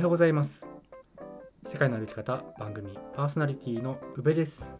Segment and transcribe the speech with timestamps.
[0.00, 0.66] はようございます。
[1.66, 4.74] 世界の歩き方番組パーソナリティの宇部です。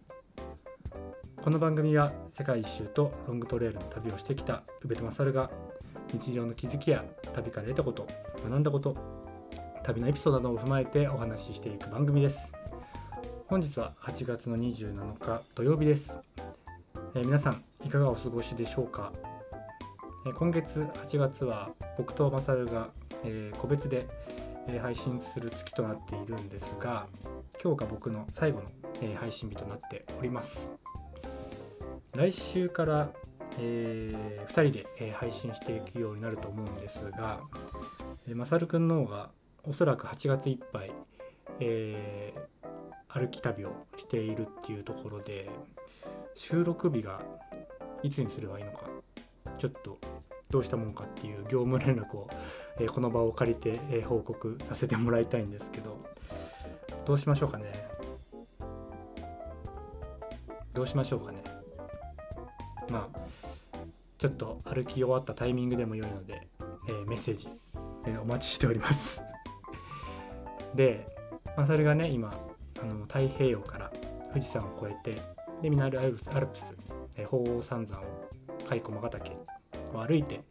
[1.36, 5.50] この番組は世界一周とロングトレイルの旅をしてきた宇部と勝が
[6.10, 7.04] 日常の気づきや
[7.34, 8.06] 旅から得たこと
[8.42, 8.96] 学んだこと
[9.84, 12.50] 旅のエピソードなどを踏まえてお話ししていく番組です。
[13.46, 16.16] 本日は8月の27日土曜日です、
[17.14, 19.12] えー、皆さんいかがお過ごしでしょうか、
[20.26, 22.88] え、今月8月は僕と勝が、
[23.22, 24.06] えー、個別で
[24.80, 27.06] 配信する月となっているんですが
[27.62, 28.70] 今日が僕の最後の、
[29.02, 30.70] え配信日となっております。
[32.14, 33.10] 来週から、
[33.58, 37.40] えー、2人で、え配信していくようになると思うんですが、
[38.30, 39.30] えまさるくんの方が
[39.64, 40.92] おそらく8月いっぱい、
[41.60, 45.50] えー、歩き旅をしているっていうところで
[46.34, 47.20] 収録日が
[48.02, 48.84] いつにすればいいのか
[49.58, 49.98] ちょっと
[50.50, 52.28] どうしたもんかっていう業務連絡を、
[52.78, 55.98] えこの場を借りて、え報告させてもらいたいんですけど
[57.06, 57.72] どうしましょうかね。
[60.72, 61.42] どうしましょうかね。
[62.90, 63.18] まあ
[64.18, 66.46] ちょっと歩き終わったタイミングでも良いので、
[66.88, 67.48] え、メッセージ、
[68.06, 69.22] え、お待ちしております。
[70.74, 71.06] で、
[71.56, 72.32] まあ、それがね今
[72.82, 73.90] あの太平洋から
[74.28, 75.20] 富士山を越えて
[75.62, 76.74] で南アルプスアルプス、
[77.16, 78.04] え、鳳凰三山を
[78.68, 79.36] 甲斐駒ヶ岳
[79.94, 80.42] を歩いて、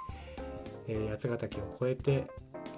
[0.88, 2.28] えー、八ヶ岳を越えて、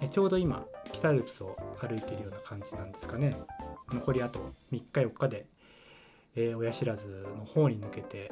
[0.02, 3.36] えちょうど今北アルプスを歩いているような感じなんですかね。
[3.92, 4.40] 残りあと
[4.72, 5.46] 3日4日で、
[6.36, 8.32] えー、親知らずの方に抜けて、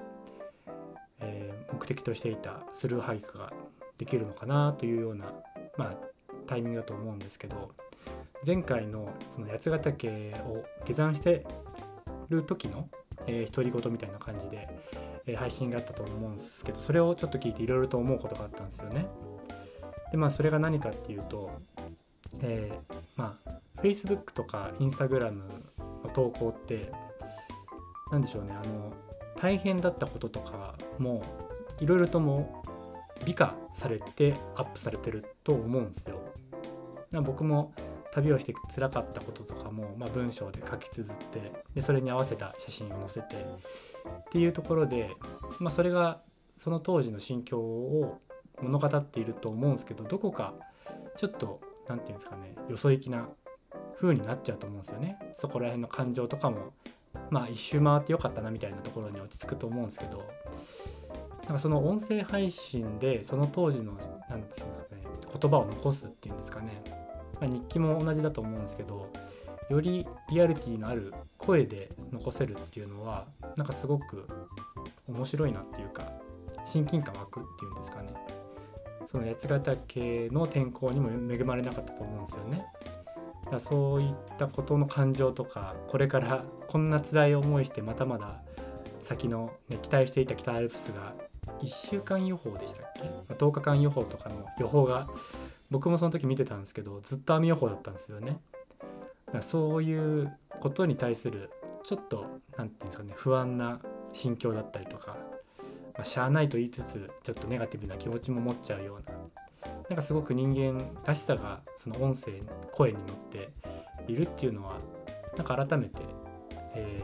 [1.19, 3.51] えー、目的としていたスルーハイクが
[3.97, 5.33] できるのかなというような、
[5.77, 5.95] まあ、
[6.47, 7.71] タイミングだと思うんですけど
[8.45, 11.45] 前回のその八ヶ岳を下山して
[12.29, 12.87] る時の、
[13.27, 14.69] えー、独り言みたいな感じで、
[15.33, 19.07] え配信があったと思うんですけどそれをちょっと聞いていろいろと思うことがあったんですよね。
[20.11, 21.51] でまあそれが何かっていうと、
[22.41, 26.91] えー、まあ Facebook とか Instagram の投稿って
[28.11, 28.93] 何でしょうねあの
[29.39, 31.21] 大変だったこととかも
[31.79, 32.63] いろいろとも
[33.25, 36.19] 美化されてアップされてると思うんですよ。
[37.23, 37.73] 僕も
[38.11, 43.35] 旅をして辛かったこととかも、まあ、文章で書き綴ってでそれに合わせた写真を載せて
[44.07, 45.09] っていうところで、
[45.59, 46.21] まあ、それが
[46.57, 48.19] その当時の心境を
[48.61, 50.53] 物語っていると思うんですけどどこか
[51.17, 53.27] ちょっと何て言うんですかねよそ行きな
[53.99, 55.17] 風になっちゃうと思うんですよね。
[55.35, 56.73] そこら辺の感情とかも
[57.29, 60.27] まあ一周回ってよかったなみたいなところに落ち着くと思うんですけど
[61.45, 63.93] なんかその音声配信でその当時の
[64.29, 65.03] 何て言うんですかね
[65.41, 66.81] 言葉を残すっていうんですかね、
[67.41, 69.11] まあ、日記も同じだと思うんですけど
[69.69, 73.25] よりリアリティのある声で残せるっていうのは
[73.55, 74.27] なんかすごく
[75.07, 76.11] 面白いなっていうか
[76.65, 78.13] 親近感湧くっていうんですかね。
[79.11, 82.65] その八ヶ岳の天候にも恵まれなかったと思うんですよね。
[83.45, 88.41] だからそういったことの感情とかこれからこんな辛い思いしてまたまだ
[89.01, 91.13] 先の、ね、期待していた北アルプスが
[91.61, 92.91] 1週間予報でしたっ
[93.27, 95.07] け？10日間予報とかの予報が
[95.71, 98.39] 僕もその時見てたんですけどずっと雨予報だったんですよね。
[99.41, 101.49] そういうことに対する
[101.85, 102.25] ちょっと
[102.57, 103.79] 何て言うんですかね不安な
[104.11, 105.17] 心境だったりとか、
[105.95, 109.17] まあ、しゃあないと言いつつちょっとネガティブな気持ちも持っちゃうような
[109.89, 112.33] なんかすごく人間らしさがその音声
[112.71, 113.49] 声に乗って
[114.07, 114.77] いるっていうのは
[115.37, 116.01] なんか改めて、
[116.75, 117.03] え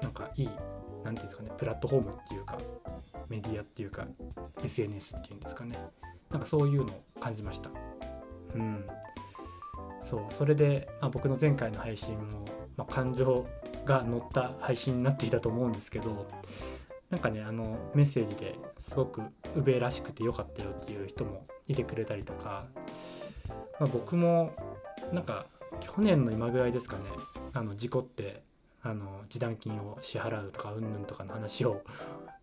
[0.00, 0.60] ー、なんかいい何て
[1.04, 2.58] 言うんですかねプラットフォームっていうか
[3.28, 4.06] メディアっていうか
[4.64, 5.76] SNS っていうんですかね
[6.30, 7.70] なんかそういうのを感じました。
[8.54, 8.84] うん
[10.08, 12.44] そうそれで、まあ、僕の前回の配信も、
[12.76, 13.44] まあ、感情
[13.84, 16.28] が乗った配信になっていたと思うんですけど
[17.10, 19.22] なんかねあのメッセージですごく
[19.56, 22.66] 宇部らしくてよかったよっていう人もいてくれたりとか、
[23.80, 24.52] まあ、僕も
[25.12, 25.46] なんか
[25.80, 27.02] 去年の今ぐらいですかね
[27.54, 28.42] あの事故って
[28.82, 31.82] あの示談金を支払うとかうんぬんとかの話を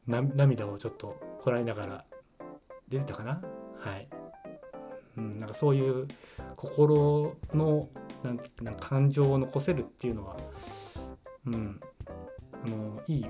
[0.05, 2.05] 涙をちょっとこらえながら
[2.89, 3.41] 出てたかな？
[3.79, 4.07] はい、
[5.17, 6.07] うん、なんかそういう
[6.63, 7.89] 心の
[8.23, 10.37] なんなん感情を残せるっていうのは、
[11.45, 11.79] うん、
[12.65, 13.25] あのいい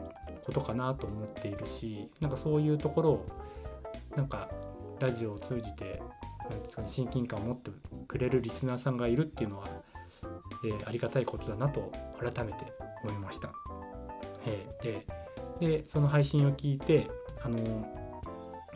[0.46, 3.26] ことかなと思っているしなんかそういうところを
[4.16, 4.50] なんか
[5.00, 6.00] ラジオを通じて
[6.48, 7.72] なんですか、親近感を持って
[8.08, 9.66] くれるリスナーさんがいるっていうのは、
[10.66, 12.72] えー、ありがたいことだなと改めて
[13.04, 13.52] 思いました。
[14.46, 15.08] えー、で
[15.60, 17.10] でその配信を聞いて
[17.42, 17.58] あの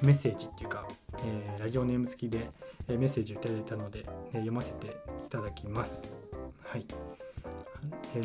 [0.02, 0.88] メッセージっていうか、
[1.24, 2.50] えー、ラジオネーム付きで
[2.88, 4.90] メッセージをいただいたので読ませてい
[5.30, 6.08] ただきます。
[6.64, 6.86] はい、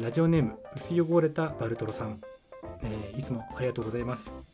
[0.01, 2.21] ラジオネーム薄汚れたバルトロさん、
[2.83, 4.53] えいつもありがとうございます。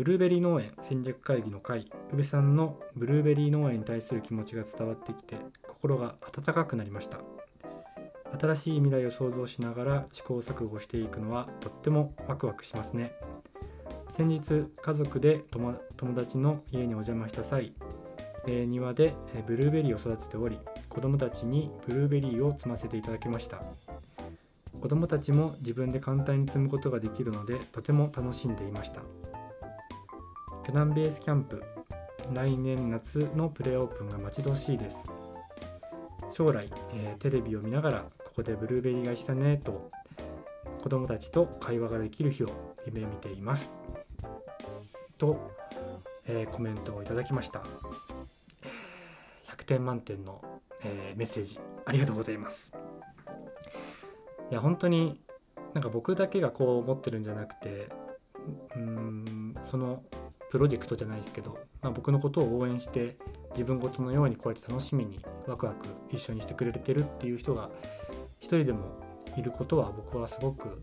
[0.00, 5.36] ブルーベリー農園戦略会議の会宇部さんのブルーベリー農園に対する気持ちが伝わってきて
[5.68, 7.18] 心が温かくなりました
[8.40, 13.12] 新しい未来を想像しながら試行錯誤していくのはとってもワクワクしますね
[14.16, 15.74] 先日家族で友
[16.14, 17.72] 達の家にお邪魔した際、
[18.46, 19.14] え、庭で
[19.46, 20.58] ブルーベリーを育てており
[20.88, 23.62] 子供たちにブルーベリーを摘ませていただきました。
[24.80, 29.02] 子供たちも自分で簡単に積むことができるのでとても楽しんでいました。
[30.64, 31.62] 巨南ベースキャンプ
[32.32, 35.06] 来年夏のプレオープンが待ち遠しいです。
[36.32, 39.90] 将来、えー、テレビを見ながらここでブルーベリーがしたねと
[40.82, 42.48] 子供たちと会話ができる日を
[42.86, 43.74] 夢見ています。
[45.18, 45.50] と、
[46.26, 47.62] えー、コメントをいただきました。
[49.70, 50.42] 点満点の、
[50.82, 52.72] えー、メッセージありがとうございます。
[54.50, 55.20] いや本当に
[55.74, 57.88] なんか僕だけがこう思ってるんじゃなくて
[58.74, 60.02] うんその
[60.50, 63.16] プロジェクトじゃないですけど、まあ、僕のことを応援して
[63.52, 67.70] 自分ごとのようにこうやって楽しみにワクワク一緒にしてくれてるっていう人が
[68.40, 69.00] 一人でも
[69.36, 70.82] いることは僕はすごく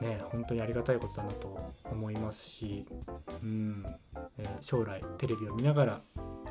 [0.00, 1.56] ね本当にありがたいことだなと
[1.92, 2.84] 思いますし、
[3.44, 3.84] うん
[4.38, 6.00] えー、将来テレビを見ながら、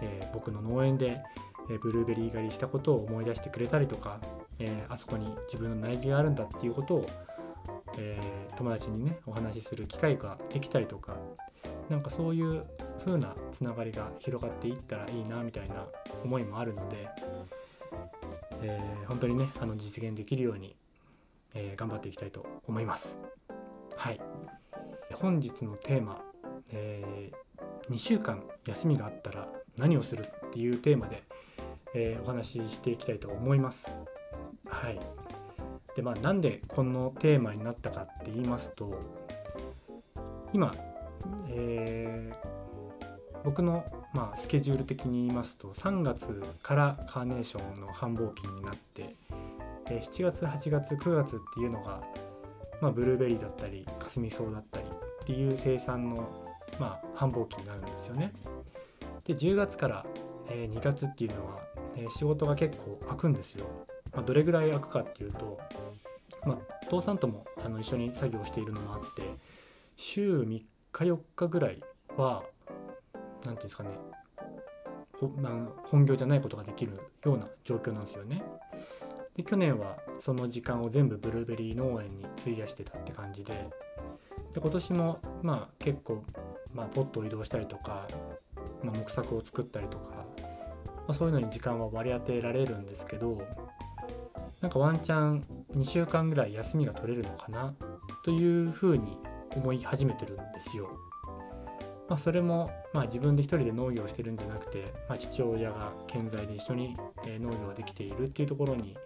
[0.01, 1.21] えー、僕の農園で、
[1.69, 4.19] えー、ブルーベリー狩りしたことを思い出してくれたりとか、
[4.59, 7.06] えあそこに自分の苗木があるんだっていうことを、
[7.98, 8.19] え
[8.57, 11.18] 友達にねお話しする機会ができたりとか
[11.89, 12.63] なんかそういう
[13.06, 15.86] 風なつながりが広がっていったらいいなみたいな
[16.24, 17.09] 思いもあるので、
[18.62, 20.75] え、本当にねあの実現できるように、
[21.53, 23.18] え、頑張っていきたいと思います。
[23.95, 24.21] はい
[25.15, 26.21] 本日のテーマ、
[26.71, 27.31] え、
[27.89, 31.23] 2週間休みがあったら何をするっていうテーマで、
[31.94, 33.95] えお話ししていきたいと思います。
[34.68, 35.00] はい
[35.95, 38.97] でまあ、なんでこのテーマになったかって言いますと
[40.53, 40.71] 今
[41.50, 49.15] えー、僕の、まあ、スケジュール的に言いますと3月からカーネーションの繁忙期になって、
[49.89, 52.01] えー、7月8月9月っていうのが、
[52.81, 56.27] まあ、ブルーベリーだったりかすみ草だったりっていう生産の、
[56.79, 58.31] まあ、繁忙期になるんですよね。
[59.31, 60.05] で10月から、
[60.49, 61.59] え、2月っていうのは、
[61.95, 63.65] え、仕事が結構空くんですよ。
[64.11, 65.57] まあ、どれぐらい空くかっていうと、
[66.45, 69.21] まあ、父さんともあの一緒に作業しているのもあって
[69.95, 71.81] 週3日4日ぐらい
[72.17, 72.43] は
[73.13, 73.91] 何ていうんですかね
[75.85, 78.43] 本業じゃないことができるような状況なんですよね。
[79.37, 83.53] で去年はその時間を全部ブルーベリー農園に費やしてたって感じで
[84.53, 86.25] で今年もまあ結構、
[86.73, 88.07] まあ、ポットを移動したりとか、
[88.83, 93.41] まあ、木作を作ったりとか、まあ、そういうのに時間は割り当てられるんですけど
[94.61, 95.43] なんかワンチャン
[95.75, 97.73] 2週間ぐらい休みが取れるのかな
[98.23, 99.17] というふうに
[99.55, 100.89] 思い始めてるんですよ。
[102.07, 108.97] まあ、それも、まあ、自分で一人で農業をしてるんじゃなくて、まあ、父親が健在で一緒に農業ができているっていうところに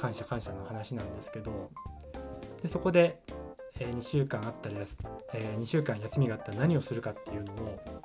[0.00, 1.70] 感謝感謝の話なんですけど
[2.62, 3.20] でそこで
[3.78, 4.76] 2週間あったら
[5.34, 7.95] え2週間休みがあったら何をするかっていうのを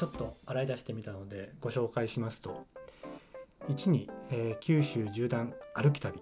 [0.00, 2.64] ちょっと洗い出してみたのでご紹介しますと。
[3.68, 6.18] 1に、え九州縦断歩き旅、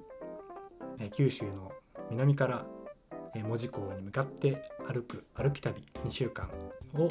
[0.99, 1.71] え九州の
[2.11, 2.67] 南から
[3.37, 6.51] え門司港に向かって歩く歩き旅2週間
[6.95, 7.09] を、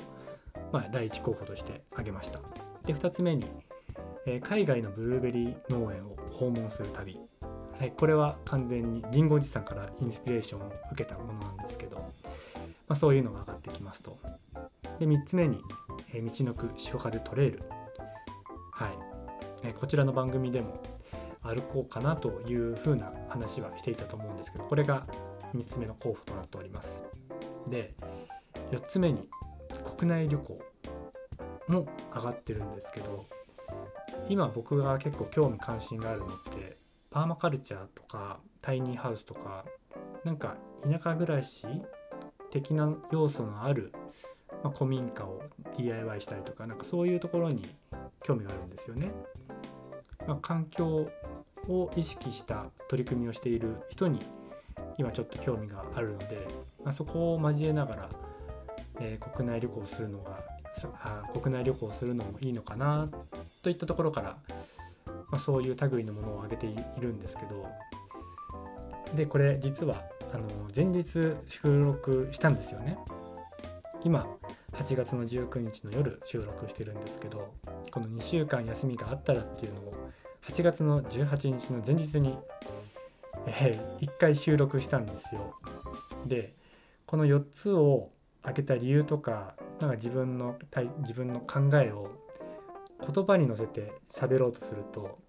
[0.74, 2.42] まあ、第1候補として挙げました。
[2.86, 3.46] で2つ目に、
[4.25, 7.18] え海外のブルーベリー農園を訪問する旅、
[7.80, 12.03] はい、これは完全にりんごおじさんからインスピレーションを受けたものなんですけど、ま
[12.89, 14.18] あ、そういうのが上がってきますと。
[15.00, 15.62] で3つ目に、
[16.14, 17.64] え道のく潮風トレイル。
[18.72, 18.92] はい、
[19.64, 20.82] えこちらの番組でも
[21.42, 25.08] 歩こうかなというふうな話はしていたと思うんですけどこれが
[25.56, 27.04] 3つ目の候補となっております。
[27.68, 27.96] で
[28.72, 29.30] 4つ目に
[29.98, 30.60] 国内旅行
[31.68, 33.26] も上がってるんですけど
[34.30, 36.78] 今僕が結構興味関心があるのって
[37.10, 39.66] パーマカルチャーとかタイニーハウスとか
[40.24, 41.66] なんか田舎暮らし
[42.52, 43.92] 的な要素のある、
[44.64, 45.42] まあ、古民家を
[45.78, 47.62] DIY したりとかなんかそういうところに
[48.24, 49.12] 興味があるんですよね。
[50.28, 51.10] まあ、環境
[51.68, 54.20] を意識した取り組みをしている人に
[54.98, 56.48] 今ちょっと興味があるので、
[56.84, 58.10] まあ、そこを交えながら、
[59.00, 60.40] えー、国内旅行するのが
[61.02, 63.10] あ国内旅行するのもいいのかな
[63.64, 64.38] といったところから、
[65.30, 67.68] まあ、そういう類のものを挙げているんですけど
[69.16, 70.44] でこれ実はあの
[70.76, 72.98] 前日収録したんですよね
[74.04, 74.28] 今
[74.77, 77.53] 8月の19日の夜収録してるんですけど
[77.91, 79.93] この2週間休みがあったらっていうのを
[80.48, 82.38] 8月の18日の前日に
[83.48, 85.55] えー、1回収録したんですよ。
[86.25, 86.53] で
[87.05, 88.10] この4つを
[88.43, 90.57] 開けた理由とかなんか自分の
[91.00, 92.10] 自分の考えを
[93.13, 95.19] 言葉に乗せて喋ろうとすると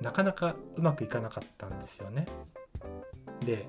[0.00, 2.26] なかなかうまくいかなかったんですよね。
[3.44, 3.68] で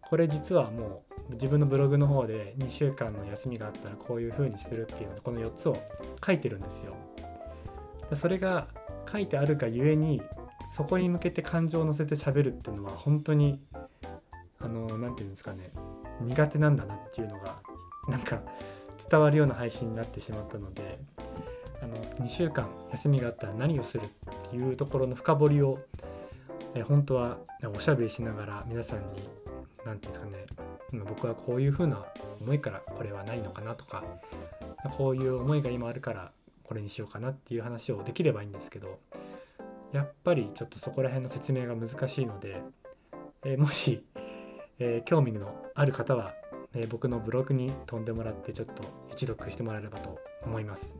[0.00, 5.76] これ実はもう自分のブログの方で2週間の休みがあったらこういう風にするっていうのこの4つを
[6.24, 6.94] 書いてるんですよ。
[8.14, 8.68] それが
[9.10, 10.22] 書いてあるがゆえに
[10.70, 13.60] そこに向けて感情を乗せて喋るっていうのは本当に
[14.60, 15.70] あの何て言うんですかね
[16.20, 17.60] 苦手なんだなっていうのが
[18.08, 18.40] なんか
[19.10, 20.98] 伝わるような配信になってしまったので
[21.82, 25.78] あの2週間休みがあったら何をするっていうところの深掘りを
[26.74, 27.38] え本当は
[27.74, 29.04] おしゃべりしながら皆さんに
[29.86, 32.04] 何て言うんですかね今僕はこういうふうな
[32.40, 34.04] 思いからこれはないのかなとか
[34.96, 36.32] こういう思いが今あるから
[36.64, 38.98] これにしようかなっていう話をできればいいんですけど
[39.92, 42.60] やっぱりちょっとそこら辺の説明が難しいので、
[43.44, 44.04] えもし、
[44.78, 46.34] えー、興味のある方は、
[46.74, 50.98] えー、僕のブログに飛んでもらってちょっと一読してもらえればと思います。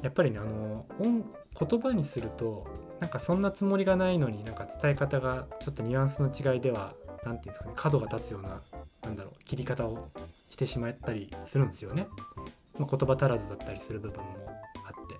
[0.00, 2.66] やっぱりねあの言葉にすると
[3.00, 8.60] なんかそんなつもりがないのになんか伝え方がちょっとニュアンスの違いでは何て言うんですかね角が立つような
[9.02, 10.08] なんだろう切り方を
[10.50, 12.06] してしまったりするんですよね。
[12.78, 15.14] まあ、言葉足らずだったりする部分もあって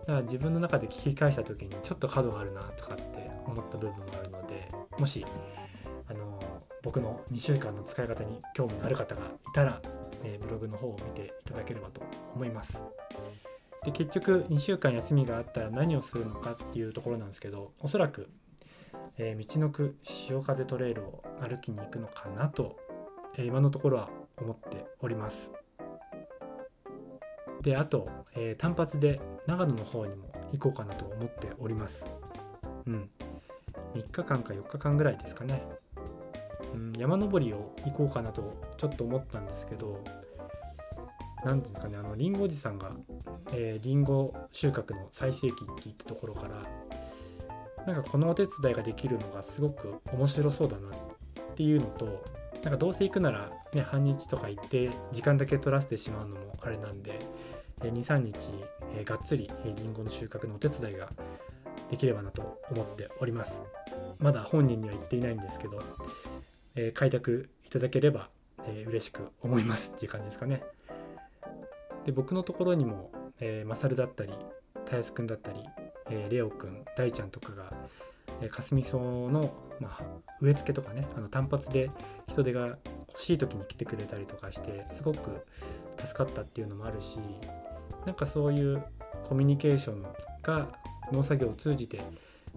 [0.00, 5.24] だから自分の中で聞き返した時にちょっと角があるなとかって思った部分もあるのでもし
[6.08, 6.40] あの
[6.82, 9.24] 僕の2週間の使い方に興味のある方がい
[9.54, 9.82] たら、
[10.22, 12.00] えー、ブログの方を見ていただければと
[12.34, 12.84] 思います。
[13.84, 18.28] で結局2週間休みがあったら何をするのかっていうところなんですけどおそらく、
[19.18, 22.76] えー、道のく潮風トレイルを歩きに行くのかなと、
[23.36, 25.52] えー、今のところは思っております。
[27.62, 32.06] であと、え、単発で長野の方にも行こうかなと思っております。
[32.86, 33.10] うん。
[33.94, 35.62] 3日間か4日間ぐらいですかね、
[36.74, 40.02] うん、山登りを行こうかなとちょっと思ったんですけど
[41.44, 42.90] 何ていうんですかねあのりんごおじさんが、
[43.52, 46.62] えー、リンゴ収穫の最盛期っていったところから
[47.86, 52.24] なんかこのお手伝いができるのがすごく面白そうだなっていうのと
[52.62, 57.18] なんかどうせ行くなら、ね、半日とか行って時間だけ取らせてしまうのもあれなんで
[57.80, 58.36] 23日、
[58.96, 61.08] えー、がっつりりんごの収穫のお手伝いが
[61.90, 63.62] できればなと思っております。
[64.18, 65.80] まだ本人には言っていないんですけど、
[66.74, 68.28] えー、開拓いただければ、
[68.66, 70.62] えー、嬉しく思いますっていう感じですかね。
[72.06, 74.32] で僕のところにも、えー、マサルだったり
[74.86, 75.60] たやすくんだったり、
[76.10, 77.72] えー、レオくん大ちゃんとかが、
[78.42, 80.02] えー、かすみ草の、まあ、
[80.40, 81.90] 植え付けとかねあの単発で
[82.28, 82.76] 人手が
[83.08, 85.46] 欲しい時に来てくれたりとかしてすごく
[85.98, 87.18] 助かったっていうのもあるし
[88.04, 88.84] なんかそういう
[89.24, 90.02] コミュニケーション
[90.42, 90.68] が
[91.12, 92.00] 農作業を通じて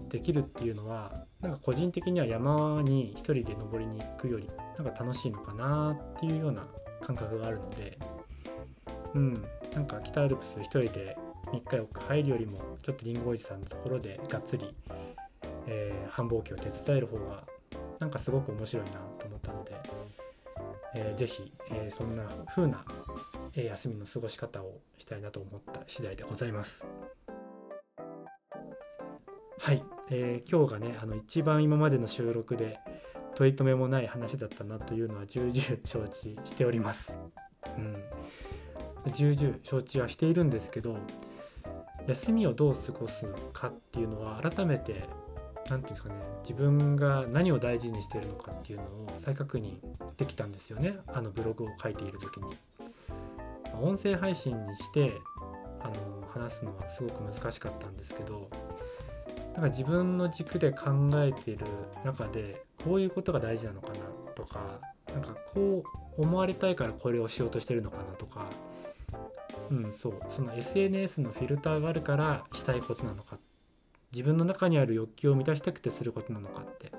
[0.08, 6.66] できるっていうのはなんか個人的には山に一人で登りに行くよりなんか楽しいのかなっていうような
[7.00, 7.98] 感覚があるので
[9.14, 11.16] うんなんか北アルプス一人で
[11.52, 14.74] 3日4日入るよりもちょっとりんごおじさんのところでがっつり、
[15.66, 17.44] えー、繁忙期を手伝える方が
[17.98, 19.72] なんかすごく面白いなと思ったので、
[20.94, 22.84] えー、ぜひ、えー、そんな風な
[23.56, 26.86] え休みの過ごし方をしたいなと思った次第でございます。
[29.58, 32.78] はい、えー、今日がねあの一番今までの収録で
[33.34, 37.18] 取り留めもない話だったなというのは重々承知しております。
[37.76, 37.80] う
[39.08, 40.96] ん、重々承知はしているんですけど
[42.06, 49.74] 休みをどう過ごすかっていうのは改めて何て言うんですかね自分が何を大事にしてるのかっていうのを再確認
[50.16, 52.80] できたんですよねあのブログを書いている時に。
[53.80, 55.12] 音声配信にして
[55.80, 58.48] あの話すのはすごく難しかったんですけど
[59.54, 61.66] なんか自分の軸で考えている
[62.04, 63.94] 中でこういうことが大事なのかな
[64.34, 64.78] とか
[65.12, 65.82] なんかこ
[66.18, 68.46] う思われたいからこれをしようとしてるのかなとか
[69.70, 70.14] うんそう。
[70.28, 73.38] その SNS のフィルターがあるからしたいことなのか。
[74.12, 76.92] 自分の中にある欲求を満たしたくてすることなのかって。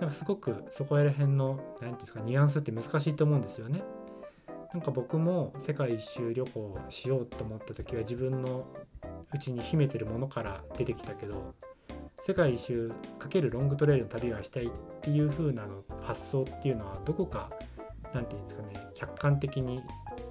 [0.00, 3.82] なんかすごくそこら辺の何て言うんですかニュアンスって難しいと思うんですよね。
[4.72, 8.66] なんか僕も世界一周旅行しようと思った時は自分の
[9.32, 11.54] うちに秘めてるものから出てきたけど
[12.20, 17.50] 世界一周かけるロングトレイルの旅がしたいっていう風なの発想っていうのはどこか
[18.14, 19.82] 何て言うんですかね客観的に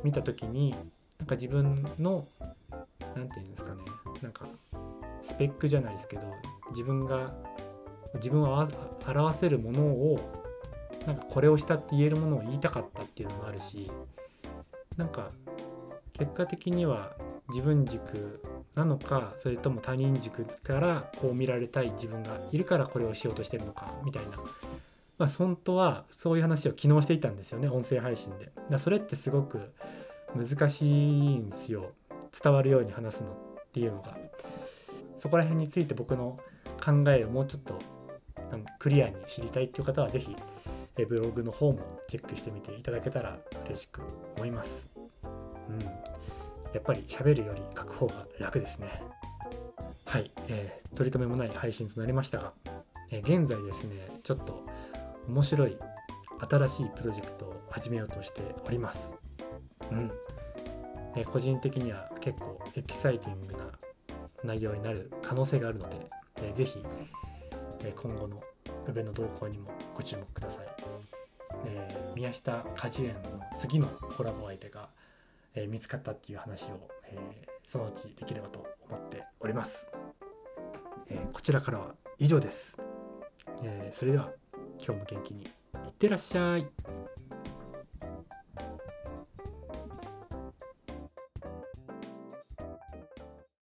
[0.03, 0.73] 見た時に
[1.19, 2.25] なんか自分の
[3.15, 3.81] 何て言うんですかね
[4.21, 4.45] なんか
[5.21, 6.23] スペックじゃないですけど
[6.71, 7.33] 自分が
[8.15, 8.67] 自分を
[9.07, 10.19] 表せるものを
[11.05, 13.91] なんかこれをしたって言えるものを言いたかったっていうのもあるし
[14.97, 15.31] なんか
[16.13, 17.15] 結果的には
[17.49, 18.41] 自分軸
[18.75, 24.37] なのかそれとも他人軸からこう見られたい自分がいるからこれをしようとしてるのかみたいな、
[25.17, 28.51] まあ、本当はそういう話を昨日していたんですよね音声配信で。
[28.69, 29.71] だそれってすごく
[30.35, 31.91] 難しいんすよ
[32.41, 33.35] 伝わるように話すのっ
[33.73, 34.17] ていうのが
[35.19, 36.39] そこら辺について僕の
[36.83, 37.79] 考えをもうちょっと
[38.79, 40.35] クリアに知りたいっていう方は是非
[41.05, 44.01] ブログの方もチェックしてみていただけたら嬉しく
[44.37, 44.89] 思います。
[45.23, 45.89] うん、や
[46.79, 49.01] っぱり喋るより書く方が楽ですね。
[50.05, 52.53] はい、えー、取り留めもない配信となりましたが、
[53.11, 54.65] えー、現在ですね、ちょっと
[55.27, 55.77] 面白い
[56.49, 59.18] 新しいプロジェクトを始めようとしております。
[59.91, 60.11] うん。
[61.15, 63.59] えー、個人的には結構エキサイティングな
[64.43, 65.95] 内容になる可能性があるので、
[66.37, 66.83] えー、ぜひ、
[67.83, 68.41] え今後の
[68.87, 70.65] 宇部の動向にもご注目ください。
[71.65, 74.89] えー、宮下果樹園の次のコラボ相手が、
[75.55, 79.89] えー、見つかったっていう話を、えー、そのうちできればと思っております。
[81.11, 82.77] えこちらからは以上です。
[83.63, 84.31] えそれでは
[84.79, 86.67] 今日も元気にいってらっしゃい。